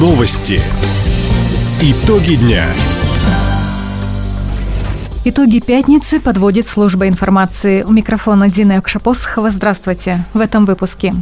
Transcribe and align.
Новости. 0.00 0.62
Итоги 1.82 2.36
дня. 2.36 2.64
Итоги 5.26 5.60
пятницы 5.60 6.20
подводит 6.20 6.66
служба 6.66 7.06
информации. 7.06 7.82
У 7.82 7.92
микрофона 7.92 8.48
Дина 8.48 8.72
Якшапосхова. 8.76 9.50
Здравствуйте. 9.50 10.24
В 10.32 10.40
этом 10.40 10.64
выпуске. 10.64 11.12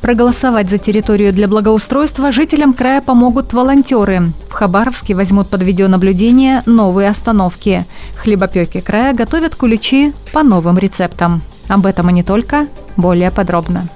Проголосовать 0.00 0.70
за 0.70 0.78
территорию 0.78 1.34
для 1.34 1.46
благоустройства 1.46 2.32
жителям 2.32 2.72
края 2.72 3.02
помогут 3.02 3.52
волонтеры. 3.52 4.32
В 4.48 4.52
Хабаровске 4.52 5.14
возьмут 5.14 5.50
под 5.50 5.62
видеонаблюдение 5.62 6.62
новые 6.64 7.10
остановки. 7.10 7.84
Хлебопеки 8.16 8.80
края 8.80 9.12
готовят 9.12 9.56
куличи 9.56 10.14
по 10.32 10.42
новым 10.42 10.78
рецептам. 10.78 11.42
Об 11.68 11.84
этом 11.84 12.08
и 12.08 12.14
не 12.14 12.22
только, 12.22 12.66
более 12.96 13.30
подробно. 13.30 13.90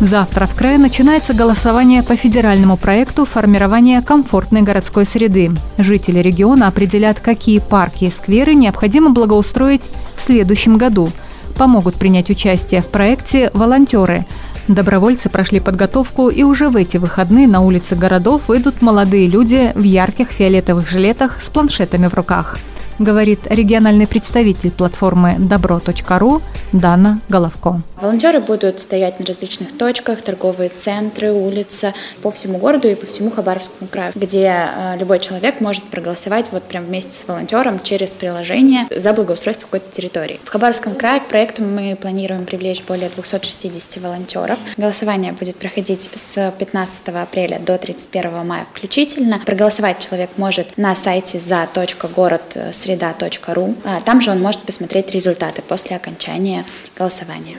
Завтра 0.00 0.46
в 0.46 0.54
крае 0.54 0.76
начинается 0.76 1.32
голосование 1.32 2.02
по 2.02 2.16
федеральному 2.16 2.76
проекту 2.76 3.24
формирования 3.24 4.02
комфортной 4.02 4.60
городской 4.60 5.06
среды. 5.06 5.50
Жители 5.78 6.18
региона 6.18 6.68
определят, 6.68 7.20
какие 7.20 7.60
парки 7.60 8.04
и 8.04 8.10
скверы 8.10 8.54
необходимо 8.54 9.10
благоустроить 9.10 9.82
в 10.14 10.20
следующем 10.20 10.76
году. 10.76 11.10
Помогут 11.56 11.94
принять 11.94 12.28
участие 12.28 12.82
в 12.82 12.88
проекте 12.88 13.50
волонтеры. 13.54 14.26
Добровольцы 14.68 15.30
прошли 15.30 15.60
подготовку, 15.60 16.28
и 16.28 16.42
уже 16.42 16.68
в 16.68 16.76
эти 16.76 16.98
выходные 16.98 17.48
на 17.48 17.62
улицы 17.62 17.94
городов 17.94 18.42
выйдут 18.48 18.82
молодые 18.82 19.28
люди 19.28 19.72
в 19.74 19.82
ярких 19.82 20.28
фиолетовых 20.28 20.90
жилетах 20.90 21.40
с 21.42 21.48
планшетами 21.48 22.08
в 22.08 22.14
руках– 22.14 22.58
говорит 22.98 23.40
региональный 23.46 24.06
представитель 24.06 24.70
платформы 24.70 25.36
добро.ру 25.38 26.42
Дана 26.72 27.20
Головко. 27.28 27.82
Волонтеры 28.00 28.40
будут 28.40 28.80
стоять 28.80 29.18
на 29.20 29.26
различных 29.26 29.76
точках, 29.76 30.22
торговые 30.22 30.68
центры, 30.68 31.32
улицы 31.32 31.94
по 32.22 32.30
всему 32.30 32.58
городу 32.58 32.88
и 32.88 32.94
по 32.94 33.06
всему 33.06 33.30
Хабаровскому 33.30 33.88
краю, 33.88 34.12
где 34.14 34.46
э, 34.46 34.96
любой 34.98 35.20
человек 35.20 35.60
может 35.60 35.84
проголосовать 35.84 36.46
вот 36.52 36.62
прям 36.64 36.84
вместе 36.84 37.12
с 37.12 37.26
волонтером 37.26 37.80
через 37.82 38.12
приложение 38.14 38.86
за 38.94 39.12
благоустройство 39.12 39.66
какой-то 39.66 39.90
территории. 39.90 40.40
В 40.44 40.48
Хабаровском 40.48 40.94
крае 40.94 41.20
к 41.20 41.26
проекту 41.26 41.62
мы 41.62 41.96
планируем 42.00 42.44
привлечь 42.44 42.82
более 42.82 43.08
260 43.08 44.02
волонтеров. 44.02 44.58
Голосование 44.76 45.32
будет 45.32 45.56
проходить 45.56 46.10
с 46.14 46.52
15 46.58 47.08
апреля 47.08 47.58
до 47.58 47.78
31 47.78 48.46
мая 48.46 48.66
включительно. 48.70 49.40
Проголосовать 49.44 49.98
человек 50.04 50.30
может 50.36 50.76
на 50.76 50.94
сайте 50.94 51.38
за.город 51.38 52.56
с 52.56 52.85
среда.ру. 52.86 53.74
А, 53.84 54.00
там 54.00 54.20
же 54.20 54.30
он 54.30 54.40
может 54.40 54.60
посмотреть 54.60 55.10
результаты 55.10 55.62
после 55.62 55.96
окончания 55.96 56.64
голосования. 56.96 57.56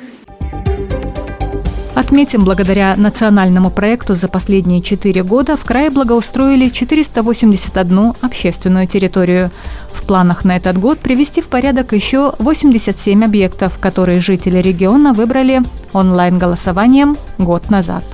Отметим, 1.96 2.46
благодаря 2.46 2.96
национальному 2.96 3.72
проекту 3.72 4.14
за 4.14 4.28
последние 4.28 4.82
четыре 4.82 5.24
года 5.24 5.58
в 5.58 5.66
крае 5.66 5.90
благоустроили 5.90 6.70
481 6.70 8.14
общественную 8.22 8.88
территорию. 8.88 9.50
В 9.92 10.06
планах 10.06 10.46
на 10.46 10.56
этот 10.56 10.78
год 10.78 11.00
привести 11.00 11.42
в 11.42 11.48
порядок 11.48 11.94
еще 11.94 12.34
87 12.38 13.26
объектов, 13.26 13.80
которые 13.80 14.20
жители 14.20 14.60
региона 14.60 15.12
выбрали 15.12 15.64
онлайн-голосованием 15.94 17.18
год 17.40 17.72
назад. 17.72 18.06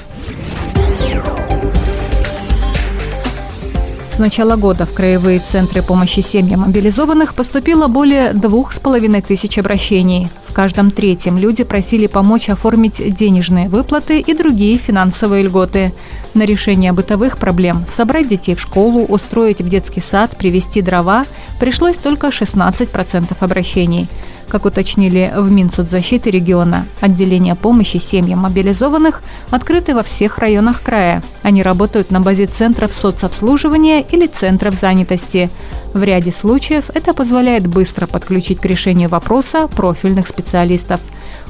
С 4.14 4.20
начала 4.20 4.58
года 4.58 4.86
в 4.86 4.94
краевые 4.94 5.40
центры 5.40 5.82
помощи 5.82 6.20
семьям 6.20 6.60
мобилизованных 6.60 7.34
поступило 7.34 7.88
более 7.88 8.34
двух 8.34 8.72
с 8.72 8.78
половиной 8.78 9.24
тысяч 9.24 9.58
обращений. 9.58 10.28
В 10.48 10.54
каждом 10.54 10.92
третьем 10.92 11.40
люди 11.40 11.64
просили 11.64 12.06
помочь 12.06 12.48
оформить 12.48 13.16
денежные 13.16 13.70
выплаты 13.70 14.20
и 14.20 14.36
другие 14.36 14.78
финансовые 14.78 15.42
льготы. 15.42 15.94
На 16.36 16.44
решение 16.44 16.94
бытовых 16.94 17.40
проблем– 17.40 17.86
собрать 17.90 18.30
детей 18.30 18.54
в 18.54 18.62
школу, 18.62 19.04
устроить 19.04 19.62
в 19.62 19.68
детский 19.68 20.02
сад, 20.02 20.38
привезти 20.38 20.84
дрова– 20.84 21.26
пришлось 21.60 21.98
только 21.98 22.28
16% 22.28 23.36
обращений– 23.40 24.08
как 24.48 24.66
уточнили 24.66 25.32
в 25.36 25.52
Минсоцзащиты 25.52 26.32
региона, 26.32 26.86
отделения 27.02 27.56
помощи 27.56 27.98
семьям 27.98 28.40
мобилизованных 28.40 29.22
открыты 29.50 29.96
во 29.96 30.04
всех 30.04 30.38
районах 30.38 30.82
края. 30.82 31.24
Они 31.42 31.64
работают 31.64 32.12
на 32.12 32.22
базе 32.22 32.46
центров 32.46 32.94
соцобслуживания 32.94 34.02
или 34.02 34.28
центров 34.28 34.76
занятости. 34.76 35.50
В 35.94 36.04
ряде 36.04 36.32
случаев 36.32 36.86
это 36.94 37.14
позволяет 37.14 37.68
быстро 37.68 38.08
подключить 38.08 38.60
к 38.60 38.66
решению 38.66 39.10
вопроса 39.10 39.68
профильных 39.68 40.28
специалистов. 40.28 41.02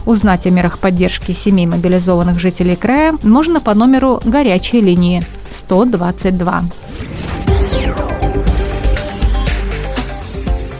Узнать 0.05 0.45
о 0.45 0.49
мерах 0.49 0.79
поддержки 0.79 1.33
семей 1.33 1.65
мобилизованных 1.65 2.39
жителей 2.39 2.75
края 2.75 3.15
можно 3.23 3.61
по 3.61 3.73
номеру 3.73 4.21
горячей 4.25 4.81
линии 4.81 5.23
122. 5.51 6.63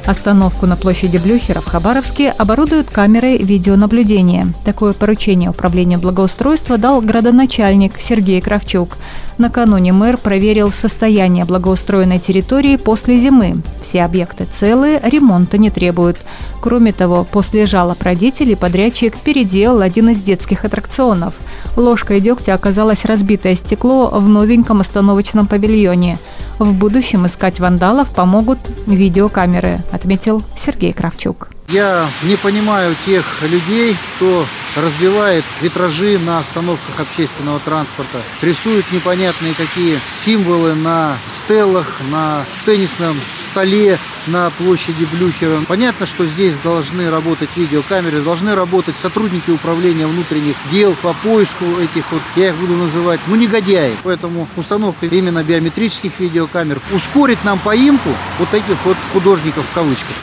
Остановку 0.05 0.65
на 0.65 0.75
площади 0.75 1.17
Блюхера 1.17 1.61
в 1.61 1.65
Хабаровске 1.65 2.31
оборудуют 2.31 2.89
камерой 2.89 3.37
видеонаблюдения. 3.37 4.47
Такое 4.65 4.91
поручение 4.91 5.49
Управления 5.49 5.97
благоустройства 5.97 6.77
дал 6.77 6.99
градоначальник 6.99 7.93
Сергей 8.01 8.41
Кравчук. 8.41 8.97
Накануне 9.37 9.93
мэр 9.93 10.17
проверил 10.17 10.73
состояние 10.73 11.45
благоустроенной 11.45 12.19
территории 12.19 12.75
после 12.75 13.17
зимы. 13.17 13.55
Все 13.81 14.03
объекты 14.03 14.45
целые, 14.45 14.99
ремонта 15.01 15.57
не 15.57 15.69
требуют. 15.69 16.17
Кроме 16.59 16.91
того, 16.91 17.23
после 17.23 17.65
жалоб 17.65 18.01
родителей 18.01 18.55
подрядчик 18.55 19.17
переделал 19.17 19.79
один 19.79 20.09
из 20.09 20.21
детских 20.21 20.65
аттракционов. 20.65 21.33
Ложкой 21.77 22.19
дегтя 22.19 22.55
оказалось 22.55 23.05
разбитое 23.05 23.55
стекло 23.55 24.09
в 24.09 24.27
новеньком 24.27 24.81
остановочном 24.81 25.47
павильоне– 25.47 26.19
в 26.59 26.73
будущем 26.73 27.25
искать 27.25 27.59
вандалов 27.59 28.13
помогут 28.13 28.59
видеокамеры, 28.87 29.79
отметил 29.91 30.43
Сергей 30.57 30.93
Кравчук. 30.93 31.52
Я 31.73 32.07
не 32.21 32.35
понимаю 32.35 32.95
тех 33.03 33.25
людей, 33.41 33.97
кто 34.15 34.45
разбивает 34.75 35.43
витражи 35.59 36.19
на 36.19 36.37
остановках 36.37 36.99
общественного 36.99 37.59
транспорта, 37.59 38.21
рисует 38.43 38.91
непонятные 38.91 39.55
какие 39.55 39.99
символы 40.13 40.75
на 40.75 41.17
стеллах, 41.31 41.99
на 42.11 42.45
теннисном 42.63 43.19
столе 43.39 43.97
на 44.27 44.51
площади 44.51 45.07
Блюхера. 45.11 45.61
Понятно, 45.67 46.05
что 46.05 46.27
здесь 46.27 46.53
должны 46.59 47.09
работать 47.09 47.49
видеокамеры, 47.55 48.21
должны 48.21 48.53
работать 48.53 48.95
сотрудники 49.01 49.49
управления 49.49 50.05
внутренних 50.05 50.55
дел 50.71 50.95
по 51.01 51.13
поиску 51.13 51.65
этих 51.81 52.11
вот, 52.11 52.21
я 52.35 52.49
их 52.49 52.55
буду 52.57 52.73
называть, 52.73 53.19
ну, 53.25 53.35
негодяи. 53.35 53.97
Поэтому 54.03 54.47
установка 54.55 55.07
именно 55.07 55.43
биометрических 55.43 56.19
видеокамер 56.19 56.79
ускорит 56.91 57.43
нам 57.43 57.57
поимку 57.57 58.09
вот 58.37 58.53
этих 58.53 58.77
вот 58.85 58.97
художников 59.11 59.65
в 59.67 59.73
кавычках. 59.73 60.15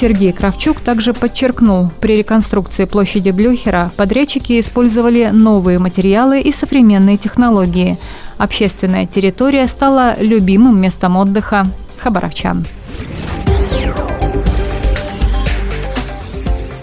Сергей 0.00 0.32
Кравчук 0.32 0.80
также 0.80 1.12
подчеркнул, 1.12 1.90
при 2.00 2.16
реконструкции 2.16 2.86
площади 2.86 3.28
Блюхера 3.32 3.92
подрядчики 3.98 4.58
использовали 4.58 5.28
новые 5.30 5.78
материалы 5.78 6.40
и 6.40 6.52
современные 6.52 7.18
технологии. 7.18 7.98
Общественная 8.38 9.06
территория 9.06 9.66
стала 9.66 10.16
любимым 10.18 10.80
местом 10.80 11.18
отдыха 11.18 11.66
хабаровчан. 11.98 12.64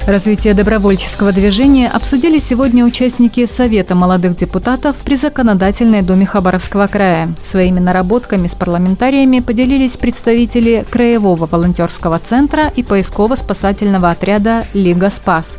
Развитие 0.07 0.53
добровольческого 0.53 1.33
движения 1.33 1.89
обсудили 1.89 2.39
сегодня 2.39 2.85
участники 2.85 3.45
Совета 3.45 3.93
молодых 3.93 4.37
депутатов 4.37 4.95
при 5.03 5.17
Законодательной 5.17 6.01
Думе 6.01 6.25
Хабаровского 6.25 6.87
края. 6.87 7.27
Своими 7.43 7.79
наработками 7.79 8.47
с 8.47 8.53
парламентариями 8.53 9.41
поделились 9.41 9.97
представители 9.97 10.85
Краевого 10.89 11.45
волонтерского 11.45 12.19
центра 12.19 12.71
и 12.73 12.83
поисково-спасательного 12.83 14.09
отряда 14.09 14.65
«Лига 14.73 15.09
Спас». 15.09 15.57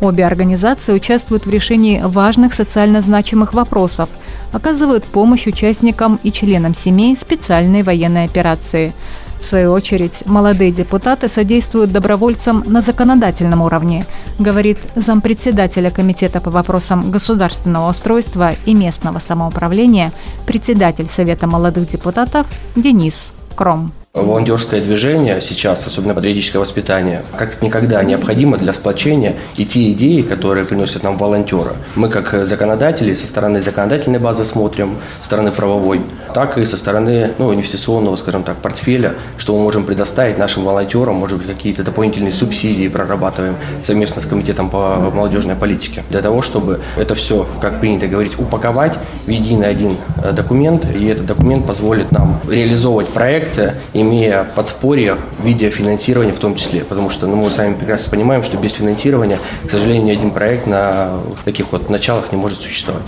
Обе 0.00 0.24
организации 0.26 0.92
участвуют 0.92 1.46
в 1.46 1.50
решении 1.50 2.00
важных 2.00 2.54
социально 2.54 3.00
значимых 3.00 3.52
вопросов, 3.52 4.08
оказывают 4.52 5.02
помощь 5.02 5.48
участникам 5.48 6.20
и 6.22 6.30
членам 6.30 6.72
семей 6.72 7.16
специальной 7.16 7.82
военной 7.82 8.26
операции– 8.26 8.92
в 9.40 9.46
свою 9.46 9.72
очередь, 9.72 10.24
молодые 10.26 10.70
депутаты 10.70 11.28
содействуют 11.28 11.92
добровольцам 11.92 12.62
на 12.66 12.80
законодательном 12.80 13.62
уровне, 13.62 14.06
говорит 14.38 14.78
зампредседателя 14.96 15.90
Комитета 15.90 16.40
по 16.40 16.50
вопросам 16.50 17.10
государственного 17.10 17.90
устройства 17.90 18.52
и 18.64 18.74
местного 18.74 19.18
самоуправления, 19.18 20.12
председатель 20.46 21.08
Совета 21.08 21.46
молодых 21.46 21.88
депутатов 21.88 22.46
Денис 22.76 23.14
Кром. 23.54 23.92
Волонтерское 24.14 24.80
движение 24.80 25.42
сейчас, 25.42 25.86
особенно 25.86 26.14
патриотическое 26.14 26.58
воспитание, 26.58 27.22
как 27.36 27.60
никогда 27.60 28.02
необходимо 28.02 28.56
для 28.56 28.72
сплочения 28.72 29.36
и 29.58 29.66
те 29.66 29.92
идеи, 29.92 30.22
которые 30.22 30.64
приносят 30.64 31.02
нам 31.02 31.18
волонтеры. 31.18 31.72
Мы 31.94 32.08
как 32.08 32.46
законодатели 32.46 33.12
со 33.14 33.26
стороны 33.26 33.60
законодательной 33.60 34.18
базы 34.18 34.46
смотрим, 34.46 34.96
со 35.20 35.26
стороны 35.26 35.52
правовой, 35.52 36.00
так 36.32 36.56
и 36.56 36.64
со 36.64 36.78
стороны 36.78 37.32
ну, 37.36 37.52
инвестиционного, 37.52 38.16
скажем 38.16 38.44
так, 38.44 38.56
портфеля, 38.56 39.12
что 39.36 39.54
мы 39.54 39.62
можем 39.62 39.84
предоставить 39.84 40.38
нашим 40.38 40.64
волонтерам, 40.64 41.16
может 41.16 41.36
быть, 41.36 41.46
какие-то 41.46 41.82
дополнительные 41.82 42.32
субсидии 42.32 42.88
прорабатываем 42.88 43.56
совместно 43.82 44.22
с 44.22 44.26
комитетом 44.26 44.70
по 44.70 45.10
молодежной 45.14 45.54
политике, 45.54 46.02
для 46.08 46.22
того, 46.22 46.40
чтобы 46.40 46.80
это 46.96 47.14
все, 47.14 47.46
как 47.60 47.78
принято 47.78 48.06
говорить, 48.06 48.38
упаковать 48.38 48.98
в 49.26 49.28
единый 49.28 49.68
один 49.68 49.98
э, 50.24 50.32
документ, 50.32 50.86
и 50.96 51.06
этот 51.08 51.26
документ 51.26 51.66
позволит 51.66 52.10
нам 52.10 52.40
реализовывать 52.48 53.08
проекты, 53.08 53.74
имея 54.00 54.44
подспорье 54.54 55.16
в 55.38 55.44
виде 55.44 55.70
финансирования 55.70 56.32
в 56.32 56.38
том 56.38 56.54
числе, 56.54 56.84
потому 56.84 57.10
что 57.10 57.26
ну, 57.26 57.36
мы 57.36 57.50
сами 57.50 57.74
прекрасно 57.74 58.10
понимаем, 58.10 58.42
что 58.42 58.56
без 58.56 58.72
финансирования, 58.72 59.38
к 59.64 59.70
сожалению, 59.70 60.04
ни 60.04 60.10
один 60.10 60.30
проект 60.30 60.66
на 60.66 61.20
таких 61.44 61.72
вот 61.72 61.90
началах 61.90 62.32
не 62.32 62.38
может 62.38 62.60
существовать. 62.60 63.04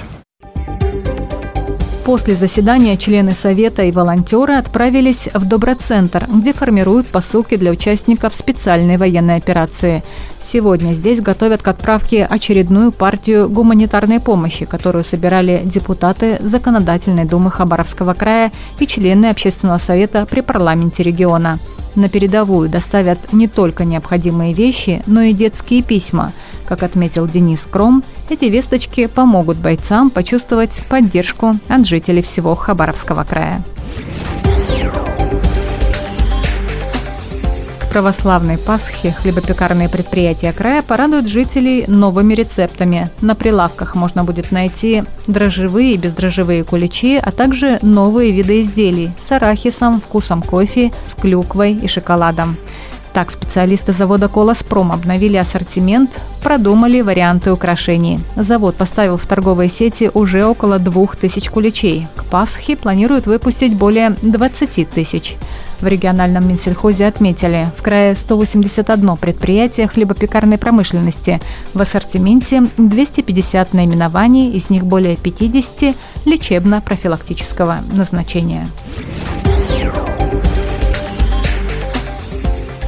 После 2.10 2.34
заседания 2.34 2.96
члены 2.96 3.34
Совета 3.34 3.84
и 3.84 3.92
волонтеры 3.92 4.54
отправились 4.54 5.28
в 5.32 5.46
Доброцентр, 5.46 6.26
где 6.28 6.52
формируют 6.52 7.06
посылки 7.06 7.54
для 7.56 7.70
участников 7.70 8.34
специальной 8.34 8.96
военной 8.96 9.36
операции. 9.36 10.02
Сегодня 10.42 10.94
здесь 10.94 11.20
готовят 11.20 11.62
к 11.62 11.68
отправке 11.68 12.24
очередную 12.24 12.90
партию 12.90 13.48
гуманитарной 13.48 14.18
помощи, 14.18 14.64
которую 14.64 15.04
собирали 15.04 15.62
депутаты 15.64 16.38
Законодательной 16.40 17.26
думы 17.26 17.52
Хабаровского 17.52 18.14
края 18.14 18.50
и 18.80 18.88
члены 18.88 19.26
Общественного 19.26 19.78
совета 19.78 20.26
при 20.28 20.40
парламенте 20.40 21.04
региона. 21.04 21.60
На 21.94 22.08
передовую 22.08 22.68
доставят 22.68 23.32
не 23.32 23.46
только 23.46 23.84
необходимые 23.84 24.52
вещи, 24.52 25.00
но 25.06 25.22
и 25.22 25.32
детские 25.32 25.84
письма. 25.84 26.32
Как 26.70 26.84
отметил 26.84 27.26
Денис 27.26 27.66
Кром, 27.68 28.04
эти 28.28 28.44
весточки 28.44 29.06
помогут 29.06 29.56
бойцам 29.56 30.08
почувствовать 30.08 30.70
поддержку 30.88 31.56
от 31.68 31.84
жителей 31.84 32.22
всего 32.22 32.54
Хабаровского 32.54 33.24
края. 33.24 33.62
православной 37.90 38.56
Пасхи 38.56 39.10
хлебопекарные 39.10 39.88
предприятия 39.88 40.52
края 40.52 40.80
порадуют 40.82 41.26
жителей 41.26 41.86
новыми 41.88 42.34
рецептами. 42.34 43.10
На 43.20 43.34
прилавках 43.34 43.96
можно 43.96 44.22
будет 44.22 44.52
найти 44.52 45.02
дрожжевые 45.26 45.94
и 45.94 45.96
бездрожжевые 45.96 46.62
куличи, 46.62 47.20
а 47.20 47.32
также 47.32 47.80
новые 47.82 48.30
виды 48.30 48.60
изделий 48.60 49.10
с 49.20 49.32
арахисом, 49.32 50.00
вкусом 50.00 50.40
кофе, 50.40 50.92
с 51.04 51.16
клюквой 51.16 51.72
и 51.72 51.88
шоколадом. 51.88 52.56
Так, 53.12 53.30
специалисты 53.30 53.92
завода 53.92 54.28
«Колоспром» 54.28 54.92
обновили 54.92 55.36
ассортимент, 55.36 56.10
продумали 56.42 57.00
варианты 57.00 57.52
украшений. 57.52 58.20
Завод 58.36 58.76
поставил 58.76 59.16
в 59.16 59.26
торговые 59.26 59.68
сети 59.68 60.10
уже 60.14 60.44
около 60.44 60.78
2000 60.78 61.50
куличей. 61.50 62.06
К 62.14 62.24
Пасхе 62.24 62.76
планируют 62.76 63.26
выпустить 63.26 63.74
более 63.74 64.10
20 64.22 64.88
тысяч. 64.88 65.36
В 65.80 65.86
региональном 65.86 66.46
Минсельхозе 66.46 67.06
отметили, 67.06 67.70
в 67.76 67.82
крае 67.82 68.14
181 68.14 69.16
предприятие 69.16 69.88
хлебопекарной 69.88 70.58
промышленности. 70.58 71.40
В 71.72 71.80
ассортименте 71.80 72.64
250 72.76 73.72
наименований, 73.72 74.52
из 74.52 74.70
них 74.70 74.84
более 74.84 75.16
50 75.16 75.96
лечебно-профилактического 76.26 77.78
назначения. 77.92 78.66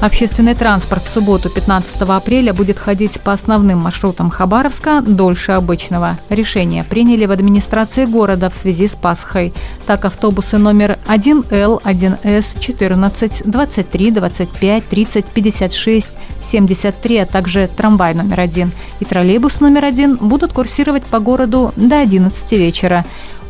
Общественный 0.02 0.56
транспорт 0.56 1.04
в 1.04 1.08
субботу 1.08 1.48
15 1.48 2.02
апреля 2.02 2.52
будет 2.52 2.76
ходить 2.76 3.20
по 3.20 3.32
основным 3.32 3.78
маршрутам 3.78 4.30
Хабаровска 4.30 5.00
дольше 5.00 5.52
обычного. 5.52 6.18
Решение 6.28 6.82
приняли 6.82 7.24
в 7.24 7.30
администрации 7.30 8.04
города 8.04 8.50
в 8.50 8.54
связи 8.54 8.88
с 8.88 8.96
Пасхой. 8.96 9.52
Так 9.86 10.04
автобусы 10.04 10.58
номер 10.58 10.98
1Л, 11.06 11.80
1С, 11.84 12.58
14, 12.58 13.42
23, 13.44 14.10
25, 14.10 14.88
30, 14.88 15.24
56, 15.26 16.08
73, 16.42 17.18
а 17.18 17.26
также 17.26 17.68
трамвай 17.68 18.14
номер 18.14 18.40
1 18.40 18.72
и 18.98 19.04
троллейбус 19.04 19.60
номер 19.60 19.84
1 19.84 20.16
будут 20.16 20.52
курсировать 20.52 21.04
по 21.04 21.20
городу 21.20 21.72
до 21.76 22.00
11 22.00 22.50
вечера. 22.52 23.04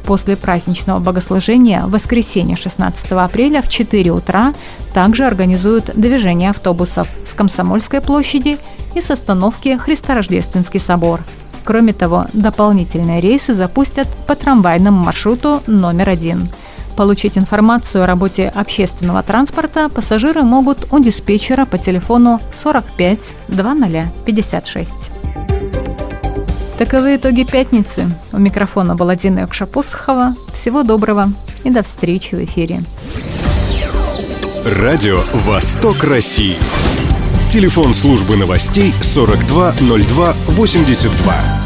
После 0.04 0.37
праздничного 0.37 0.99
богослужения 0.99 1.82
в 1.82 1.90
воскресенье 1.90 2.56
16 2.56 3.12
апреля 3.12 3.62
в 3.62 3.69
4 3.69 4.10
утра 4.10 4.52
также 4.93 5.25
организуют 5.25 5.90
движение 5.94 6.50
автобусов 6.50 7.08
с 7.26 7.34
Комсомольской 7.34 8.00
площади 8.00 8.58
и 8.94 9.00
с 9.00 9.10
остановки 9.10 9.78
Христорождественский 9.78 10.81
собор. 10.81 11.20
Кроме 11.64 11.93
того, 11.93 12.26
дополнительные 12.32 13.20
рейсы 13.20 13.54
запустят 13.54 14.08
по 14.26 14.34
трамвайному 14.34 15.04
маршруту 15.04 15.62
номер 15.66 16.10
один. 16.10 16.49
Получить 16.96 17.38
информацию 17.38 18.04
о 18.04 18.06
работе 18.06 18.49
общественного 18.54 19.22
транспорта 19.22 19.88
пассажиры 19.88 20.43
могут 20.43 20.93
у 20.93 20.99
диспетчера 20.99 21.64
по 21.64 21.78
телефону 21.78 22.40
45 22.60 23.20
2056. 23.49 25.21
Таковы 26.78 27.16
итоги 27.16 27.44
пятницы. 27.44 28.08
У 28.32 28.38
микрофона 28.38 28.96
была 28.96 29.16
Дина 29.16 29.40
Якшапосхова. 29.40 30.34
Всего 30.52 30.82
доброго 30.82 31.32
и 31.64 31.70
до 31.70 31.82
встречи 31.82 32.34
в 32.34 32.44
эфире. 32.44 32.82
Радио 34.64 35.20
«Восток 35.32 36.04
России». 36.04 36.56
Телефон 37.50 37.94
службы 37.94 38.36
новостей 38.36 38.94
420282. 39.02 41.62